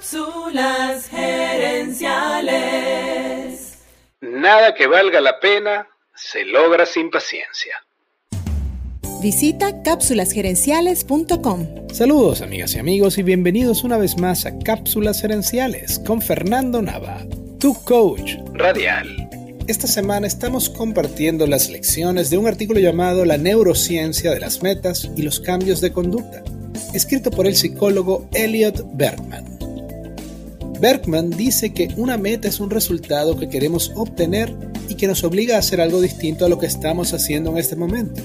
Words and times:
Cápsulas 0.00 1.10
gerenciales. 1.10 3.74
Nada 4.22 4.74
que 4.74 4.86
valga 4.86 5.20
la 5.20 5.38
pena 5.38 5.86
se 6.14 6.46
logra 6.46 6.86
sin 6.86 7.10
paciencia. 7.10 7.74
Visita 9.20 9.82
cápsulasgerenciales.com. 9.82 11.88
Saludos 11.92 12.40
amigas 12.40 12.74
y 12.76 12.78
amigos 12.78 13.18
y 13.18 13.22
bienvenidos 13.22 13.84
una 13.84 13.98
vez 13.98 14.16
más 14.16 14.46
a 14.46 14.58
Cápsulas 14.58 15.20
Gerenciales 15.20 16.00
con 16.06 16.22
Fernando 16.22 16.80
Nava, 16.80 17.26
tu 17.58 17.74
coach 17.84 18.36
Radial. 18.54 19.28
Esta 19.66 19.86
semana 19.86 20.26
estamos 20.26 20.70
compartiendo 20.70 21.46
las 21.46 21.68
lecciones 21.68 22.30
de 22.30 22.38
un 22.38 22.46
artículo 22.46 22.80
llamado 22.80 23.26
La 23.26 23.36
neurociencia 23.36 24.30
de 24.30 24.40
las 24.40 24.62
metas 24.62 25.10
y 25.14 25.20
los 25.20 25.40
cambios 25.40 25.82
de 25.82 25.92
conducta, 25.92 26.42
escrito 26.94 27.30
por 27.30 27.46
el 27.46 27.54
psicólogo 27.54 28.26
Elliot 28.32 28.82
Bergman. 28.94 29.49
Bergman 30.80 31.28
dice 31.28 31.74
que 31.74 31.88
una 31.98 32.16
meta 32.16 32.48
es 32.48 32.58
un 32.58 32.70
resultado 32.70 33.38
que 33.38 33.50
queremos 33.50 33.92
obtener 33.94 34.50
y 34.88 34.94
que 34.94 35.06
nos 35.06 35.22
obliga 35.24 35.56
a 35.56 35.58
hacer 35.58 35.78
algo 35.78 36.00
distinto 36.00 36.46
a 36.46 36.48
lo 36.48 36.58
que 36.58 36.66
estamos 36.66 37.12
haciendo 37.12 37.50
en 37.50 37.58
este 37.58 37.76
momento. 37.76 38.22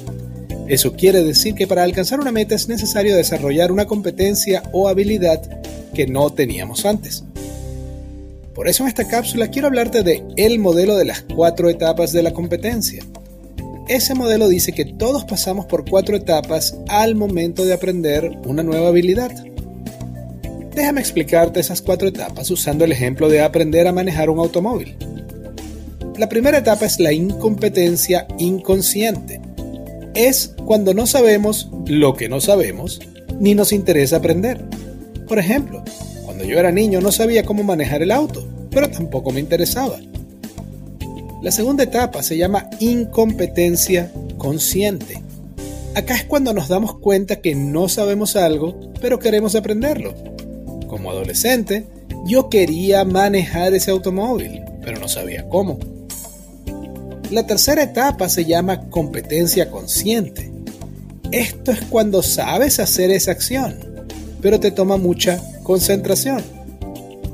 Eso 0.68 0.94
quiere 0.94 1.22
decir 1.22 1.54
que 1.54 1.68
para 1.68 1.84
alcanzar 1.84 2.22
una 2.22 2.32
meta 2.32 2.55
es 2.55 2.70
necesario 2.70 3.16
desarrollar 3.16 3.73
una 3.73 3.86
competencia 3.86 4.63
o 4.72 4.88
habilidad 4.88 5.41
que 5.94 6.08
no 6.08 6.30
teníamos 6.30 6.86
antes. 6.86 7.26
Por 8.54 8.70
eso 8.70 8.84
en 8.84 8.90
esta 8.90 9.05
cápsula 9.05 9.49
quiero 9.49 9.68
hablarte 9.68 10.02
de 10.02 10.24
el 10.38 10.58
modelo 10.60 10.96
de 10.96 11.05
las 11.05 11.26
cuatro 11.35 11.70
etapas 11.70 12.13
de 12.13 12.24
la 12.24 12.32
competencia. 12.32 13.04
Ese 13.90 14.16
modelo 14.16 14.48
dice 14.48 14.72
que 14.72 14.85
todos 14.85 15.26
pasamos 15.26 15.66
por 15.66 15.88
cuatro 15.88 16.16
etapas 16.16 16.77
al 16.88 17.16
momento 17.16 17.66
de 17.66 17.74
aprender 17.74 18.32
una 18.46 18.63
nueva 18.63 18.88
habilidad. 18.88 19.32
Déjame 20.76 21.00
explicarte 21.00 21.60
esas 21.60 21.82
cuatro 21.82 22.08
etapas 22.08 22.52
usando 22.52 22.86
el 22.86 22.92
ejemplo 22.92 23.30
de 23.30 23.42
aprender 23.42 23.88
a 23.88 23.94
manejar 23.94 24.30
un 24.30 24.40
automóvil. 24.40 24.96
La 26.18 26.30
primera 26.30 26.60
etapa 26.60 26.86
es 26.86 26.99
la 26.99 27.13
incompetencia 27.13 28.27
inconsciente 28.38 29.41
es 30.16 30.55
cuando 30.66 30.94
no 30.94 31.05
sabemos 31.05 31.70
lo 31.86 32.16
que 32.16 32.30
no 32.30 32.40
sabemos, 32.40 32.99
ni 33.40 33.54
nos 33.54 33.74
interesa 33.74 34.18
aprender. 34.18 34.64
Por 35.27 35.38
ejemplo, 35.38 35.84
cuando 36.24 36.46
yo 36.46 36.58
era 36.58 36.72
niño 36.72 37.02
no 37.02 37.12
sabía 37.12 37.44
cómo 37.44 37.64
manejar 37.64 38.02
el 38.02 38.12
auto, 38.12 38.48
pero 38.71 38.90
tampoco 38.90 39.32
me 39.32 39.42
interesaba. 39.42 39.99
La 41.42 41.52
segunda 41.52 41.84
etapa 41.84 42.24
se 42.24 42.38
llama 42.38 42.70
incompetencia 42.80 44.12
consciente. 44.38 45.21
Acá 45.94 46.16
es 46.16 46.24
cuando 46.24 46.54
nos 46.54 46.70
damos 46.70 46.98
cuenta 46.98 47.42
que 47.42 47.54
no 47.54 47.88
sabemos 47.90 48.36
algo, 48.36 48.80
pero 49.02 49.20
queremos 49.20 49.55
aprenderlo. 49.55 50.14
Como 51.06 51.18
adolescente, 51.18 51.86
yo 52.26 52.50
quería 52.50 53.06
manejar 53.06 53.76
ese 53.76 53.92
automóvil, 53.92 54.64
pero 54.84 55.00
no 55.00 55.08
sabía 55.08 55.48
cómo. 55.48 55.78
La 57.30 57.46
tercera 57.46 57.84
etapa 57.84 58.28
se 58.28 58.44
llama 58.44 58.90
competencia 58.90 59.70
consciente. 59.70 60.52
Esto 61.32 61.72
es 61.72 61.82
cuando 61.92 62.24
sabes 62.24 62.80
hacer 62.80 63.12
esa 63.12 63.30
acción, 63.30 64.08
pero 64.42 64.59
te 64.59 64.72
toma 64.72 64.98
mucha 64.98 65.40
concentración. 65.62 66.42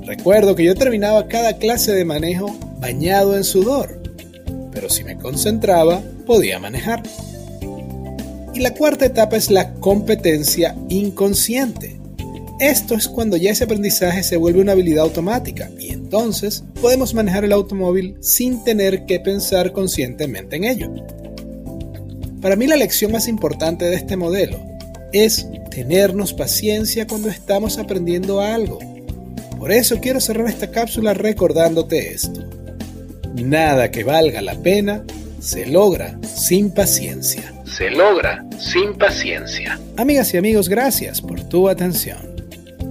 Recuerdo 0.06 0.54
que 0.54 0.66
yo 0.66 0.76
terminaba 0.76 1.30
cada 1.30 1.56
clase 1.56 1.94
de 1.94 2.04
manejo 2.04 2.54
bañado 2.82 3.38
en 3.38 3.46
sudor, 3.46 4.02
pero 4.74 4.90
si 4.90 5.06
me 5.06 5.18
concentraba 5.18 6.02
podía 6.26 6.60
manejar. 6.60 7.04
Y 8.54 8.60
la 8.60 8.74
cuarta 8.74 9.06
etapa 9.06 9.38
es 9.38 9.50
la 9.50 9.76
competencia 9.76 10.76
inconsciente. 10.90 12.01
Esto 12.62 12.94
es 12.94 13.08
cuando 13.08 13.38
ya 13.38 13.50
ese 13.50 13.64
aprendizaje 13.64 14.22
se 14.22 14.38
vuelve 14.38 14.62
una 14.62 14.73
habilidad 14.73 15.04
automática 15.04 15.72
y 15.80 15.92
entonces 15.92 16.64
podemos 16.80 17.16
manejar 17.16 17.44
el 17.44 17.53
automóvil 17.53 18.18
sin 18.20 18.64
tener 18.64 19.08
que 19.08 19.20
pensar 19.20 19.72
conscientemente 19.72 20.58
en 20.58 20.66
ello. 20.66 20.94
Para 22.40 22.56
mí 22.56 22.68
la 22.68 22.75
lección 22.75 23.13
más 23.13 23.28
importante 23.28 23.86
de 23.86 23.96
este 23.96 24.16
modelo 24.16 24.59
es 25.12 25.47
tenernos 25.72 26.34
paciencia 26.34 27.08
cuando 27.08 27.30
estamos 27.30 27.80
aprendiendo 27.80 28.41
algo. 28.41 28.78
Por 29.57 29.72
eso 29.72 30.00
quiero 30.00 30.19
cerrar 30.19 30.47
esta 30.47 30.69
cápsula 30.69 31.16
recordándote 31.16 32.13
esto. 32.13 32.47
Nada 33.34 33.90
que 33.90 34.03
valga 34.03 34.40
la 34.40 34.53
pena 34.53 35.03
se 35.40 35.66
logra 35.66 36.19
sin 36.31 36.69
paciencia. 36.69 37.56
Se 37.66 37.90
logra 37.90 38.46
sin 38.59 38.94
paciencia. 38.94 39.80
Amigas 39.97 40.31
y 40.36 40.38
amigos, 40.38 40.69
gracias 40.69 41.22
por 41.22 41.41
tu 41.41 41.68
atención. 41.68 42.31